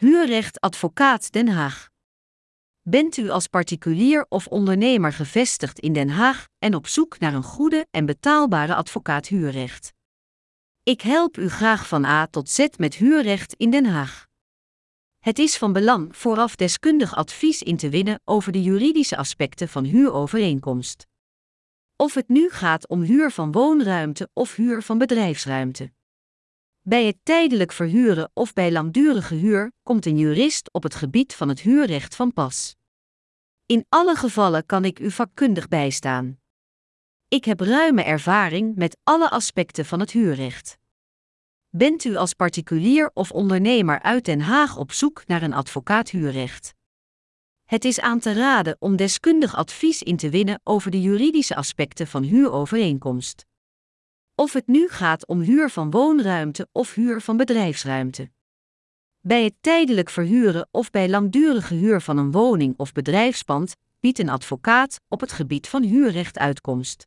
Huurrecht 0.00 0.60
Advocaat 0.60 1.32
Den 1.32 1.48
Haag. 1.48 1.88
Bent 2.82 3.16
u 3.16 3.28
als 3.28 3.46
particulier 3.46 4.26
of 4.28 4.46
ondernemer 4.46 5.12
gevestigd 5.12 5.78
in 5.78 5.92
Den 5.92 6.08
Haag 6.08 6.48
en 6.58 6.74
op 6.74 6.86
zoek 6.86 7.18
naar 7.18 7.34
een 7.34 7.42
goede 7.42 7.86
en 7.90 8.06
betaalbare 8.06 8.74
advocaat 8.74 9.26
huurrecht? 9.26 9.92
Ik 10.82 11.00
help 11.00 11.36
u 11.36 11.48
graag 11.48 11.88
van 11.88 12.04
A 12.04 12.26
tot 12.26 12.48
Z 12.48 12.66
met 12.76 12.94
huurrecht 12.94 13.54
in 13.54 13.70
Den 13.70 13.86
Haag. 13.86 14.26
Het 15.18 15.38
is 15.38 15.56
van 15.56 15.72
belang 15.72 16.16
vooraf 16.16 16.56
deskundig 16.56 17.14
advies 17.16 17.62
in 17.62 17.76
te 17.76 17.88
winnen 17.88 18.20
over 18.24 18.52
de 18.52 18.62
juridische 18.62 19.16
aspecten 19.16 19.68
van 19.68 19.84
huurovereenkomst. 19.84 21.06
Of 21.96 22.14
het 22.14 22.28
nu 22.28 22.50
gaat 22.50 22.88
om 22.88 23.02
huur 23.02 23.30
van 23.30 23.52
woonruimte 23.52 24.28
of 24.32 24.54
huur 24.54 24.82
van 24.82 24.98
bedrijfsruimte. 24.98 25.92
Bij 26.88 27.06
het 27.06 27.16
tijdelijk 27.22 27.72
verhuren 27.72 28.30
of 28.34 28.52
bij 28.52 28.72
langdurige 28.72 29.34
huur 29.34 29.72
komt 29.82 30.06
een 30.06 30.18
jurist 30.18 30.72
op 30.72 30.82
het 30.82 30.94
gebied 30.94 31.34
van 31.34 31.48
het 31.48 31.60
huurrecht 31.60 32.14
van 32.14 32.32
pas. 32.32 32.76
In 33.66 33.86
alle 33.88 34.14
gevallen 34.14 34.66
kan 34.66 34.84
ik 34.84 34.98
u 34.98 35.10
vakkundig 35.10 35.68
bijstaan. 35.68 36.38
Ik 37.28 37.44
heb 37.44 37.60
ruime 37.60 38.02
ervaring 38.02 38.76
met 38.76 38.96
alle 39.04 39.30
aspecten 39.30 39.84
van 39.84 40.00
het 40.00 40.10
huurrecht. 40.10 40.78
Bent 41.68 42.04
u 42.04 42.16
als 42.16 42.34
particulier 42.34 43.10
of 43.14 43.30
ondernemer 43.30 44.02
uit 44.02 44.24
Den 44.24 44.40
Haag 44.40 44.76
op 44.76 44.92
zoek 44.92 45.26
naar 45.26 45.42
een 45.42 45.54
advocaat 45.54 46.10
huurrecht? 46.10 46.74
Het 47.64 47.84
is 47.84 48.00
aan 48.00 48.18
te 48.18 48.32
raden 48.32 48.76
om 48.78 48.96
deskundig 48.96 49.56
advies 49.56 50.02
in 50.02 50.16
te 50.16 50.30
winnen 50.30 50.60
over 50.64 50.90
de 50.90 51.00
juridische 51.00 51.56
aspecten 51.56 52.06
van 52.06 52.22
huurovereenkomst. 52.22 53.46
Of 54.40 54.52
het 54.52 54.66
nu 54.66 54.88
gaat 54.88 55.26
om 55.26 55.40
huur 55.40 55.70
van 55.70 55.90
woonruimte 55.90 56.68
of 56.72 56.94
huur 56.94 57.20
van 57.20 57.36
bedrijfsruimte. 57.36 58.30
Bij 59.20 59.44
het 59.44 59.54
tijdelijk 59.60 60.10
verhuren 60.10 60.68
of 60.70 60.90
bij 60.90 61.08
langdurige 61.08 61.74
huur 61.74 62.00
van 62.00 62.18
een 62.18 62.30
woning 62.30 62.74
of 62.76 62.92
bedrijfspand 62.92 63.76
biedt 64.00 64.18
een 64.18 64.28
advocaat 64.28 65.00
op 65.08 65.20
het 65.20 65.32
gebied 65.32 65.68
van 65.68 65.82
huurrecht 65.82 66.38
uitkomst. 66.38 67.06